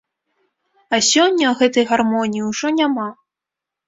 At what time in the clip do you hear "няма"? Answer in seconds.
2.79-3.07